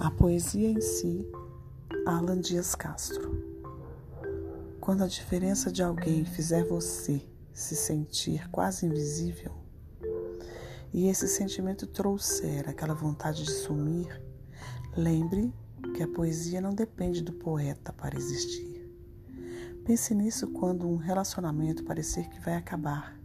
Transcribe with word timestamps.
A 0.00 0.10
poesia 0.10 0.68
em 0.68 0.80
si, 0.80 1.26
Alan 2.06 2.40
Dias 2.40 2.74
Castro. 2.74 3.44
Quando 4.80 5.04
a 5.04 5.06
diferença 5.06 5.70
de 5.70 5.82
alguém 5.82 6.24
fizer 6.24 6.64
você 6.64 7.26
se 7.52 7.76
sentir 7.76 8.50
quase 8.50 8.86
invisível, 8.86 9.52
e 10.92 11.06
esse 11.08 11.28
sentimento 11.28 11.86
trouxer 11.86 12.68
aquela 12.68 12.94
vontade 12.94 13.44
de 13.44 13.52
sumir, 13.52 14.20
lembre 14.96 15.54
que 15.94 16.02
a 16.02 16.08
poesia 16.08 16.60
não 16.60 16.74
depende 16.74 17.22
do 17.22 17.32
poeta 17.32 17.92
para 17.92 18.16
existir. 18.16 18.90
Pense 19.84 20.14
nisso 20.14 20.48
quando 20.48 20.88
um 20.88 20.96
relacionamento 20.96 21.84
parecer 21.84 22.28
que 22.28 22.40
vai 22.40 22.54
acabar 22.54 23.18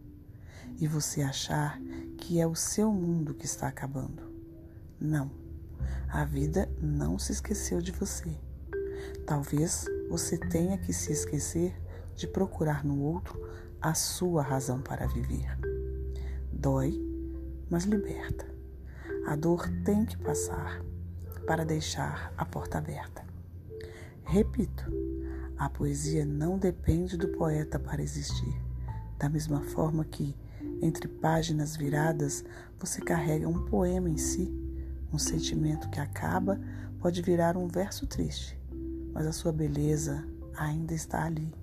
e 0.80 0.88
você 0.88 1.22
achar 1.22 1.82
que 2.18 2.40
é 2.40 2.46
o 2.46 2.56
seu 2.56 2.92
mundo 2.92 3.34
que 3.34 3.46
está 3.46 3.68
acabando. 3.68 4.24
Não. 5.00 5.49
A 6.08 6.26
vida 6.26 6.68
não 6.82 7.20
se 7.20 7.32
esqueceu 7.32 7.82
de 7.82 7.92
você. 7.92 8.36
Talvez 9.26 9.86
você 10.10 10.38
tenha 10.38 10.78
que 10.78 10.92
se 10.92 11.12
esquecer 11.12 11.80
de 12.16 12.28
procurar 12.28 12.84
no 12.84 13.00
outro 13.00 13.40
a 13.82 13.94
sua 13.94 14.42
razão 14.42 14.82
para 14.82 15.08
viver. 15.08 15.58
Dói, 16.52 17.00
mas 17.70 17.84
liberta. 17.84 18.46
A 19.28 19.36
dor 19.36 19.70
tem 19.86 20.06
que 20.06 20.18
passar 20.18 20.84
para 21.46 21.64
deixar 21.64 22.34
a 22.36 22.44
porta 22.44 22.80
aberta. 22.80 23.24
Repito, 24.24 24.84
a 25.58 25.70
poesia 25.70 26.26
não 26.26 26.58
depende 26.58 27.16
do 27.16 27.28
poeta 27.30 27.78
para 27.78 28.02
existir. 28.02 28.60
Da 29.18 29.30
mesma 29.30 29.62
forma 29.62 30.04
que, 30.04 30.36
entre 30.82 31.08
páginas 31.08 31.76
viradas, 31.76 32.44
você 32.80 33.00
carrega 33.02 33.48
um 33.48 33.66
poema 33.66 34.10
em 34.10 34.18
si 34.18 34.69
um 35.12 35.18
sentimento 35.18 35.90
que 35.90 36.00
acaba 36.00 36.60
pode 37.00 37.22
virar 37.22 37.58
um 37.58 37.68
verso 37.68 38.06
triste, 38.06 38.60
mas 39.14 39.26
a 39.26 39.32
sua 39.32 39.52
beleza 39.52 40.26
ainda 40.56 40.94
está 40.94 41.24
ali. 41.24 41.54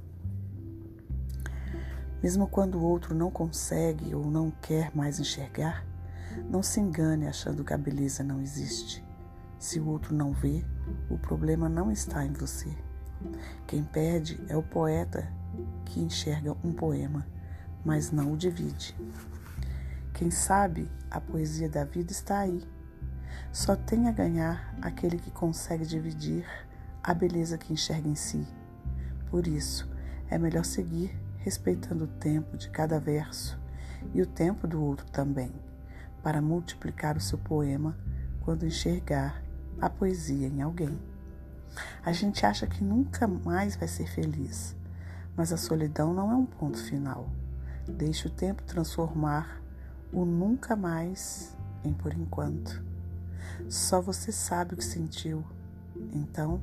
Mesmo 2.22 2.48
quando 2.48 2.76
o 2.76 2.84
outro 2.84 3.14
não 3.14 3.30
consegue 3.30 4.14
ou 4.14 4.30
não 4.30 4.50
quer 4.50 4.94
mais 4.96 5.20
enxergar, 5.20 5.86
não 6.50 6.62
se 6.62 6.80
engane 6.80 7.26
achando 7.26 7.64
que 7.64 7.72
a 7.72 7.78
beleza 7.78 8.22
não 8.24 8.40
existe. 8.40 9.04
Se 9.58 9.78
o 9.78 9.88
outro 9.88 10.14
não 10.14 10.32
vê, 10.32 10.64
o 11.10 11.18
problema 11.18 11.68
não 11.68 11.90
está 11.90 12.24
em 12.24 12.32
você. 12.32 12.70
Quem 13.66 13.84
perde 13.84 14.40
é 14.48 14.56
o 14.56 14.62
poeta 14.62 15.30
que 15.84 16.00
enxerga 16.00 16.56
um 16.64 16.72
poema, 16.72 17.26
mas 17.84 18.10
não 18.10 18.32
o 18.32 18.36
divide. 18.36 18.96
Quem 20.12 20.30
sabe 20.30 20.90
a 21.10 21.20
poesia 21.20 21.68
da 21.68 21.84
vida 21.84 22.12
está 22.12 22.40
aí 22.40 22.62
só 23.52 23.74
tem 23.74 24.08
a 24.08 24.12
ganhar 24.12 24.74
aquele 24.82 25.18
que 25.18 25.30
consegue 25.30 25.86
dividir 25.86 26.46
a 27.02 27.14
beleza 27.14 27.56
que 27.56 27.72
enxerga 27.72 28.08
em 28.08 28.14
si. 28.14 28.46
Por 29.30 29.46
isso, 29.46 29.88
é 30.28 30.38
melhor 30.38 30.64
seguir 30.64 31.16
respeitando 31.38 32.04
o 32.04 32.08
tempo 32.08 32.56
de 32.56 32.68
cada 32.70 32.98
verso 32.98 33.58
e 34.12 34.20
o 34.20 34.26
tempo 34.26 34.66
do 34.66 34.82
outro 34.82 35.06
também, 35.10 35.52
para 36.22 36.42
multiplicar 36.42 37.16
o 37.16 37.20
seu 37.20 37.38
poema 37.38 37.96
quando 38.40 38.66
enxergar 38.66 39.42
a 39.80 39.88
poesia 39.88 40.48
em 40.48 40.62
alguém. 40.62 40.98
A 42.04 42.12
gente 42.12 42.44
acha 42.46 42.66
que 42.66 42.82
nunca 42.82 43.26
mais 43.26 43.76
vai 43.76 43.88
ser 43.88 44.06
feliz, 44.06 44.74
mas 45.36 45.52
a 45.52 45.56
solidão 45.56 46.14
não 46.14 46.30
é 46.30 46.34
um 46.34 46.46
ponto 46.46 46.78
final. 46.78 47.28
Deixe 47.86 48.26
o 48.26 48.30
tempo 48.30 48.62
transformar 48.62 49.60
o 50.12 50.24
nunca 50.24 50.74
mais 50.74 51.56
em 51.84 51.92
por 51.92 52.12
enquanto. 52.12 52.82
Só 53.68 54.00
você 54.00 54.30
sabe 54.30 54.74
o 54.74 54.76
que 54.76 54.84
sentiu. 54.84 55.44
Então, 56.12 56.60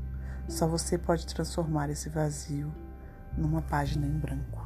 só 0.48 0.68
você 0.68 0.98
pode 0.98 1.26
transformar 1.26 1.90
esse 1.90 2.10
vazio 2.10 2.74
numa 3.38 3.62
página 3.62 4.06
em 4.06 4.18
branco. 4.18 4.63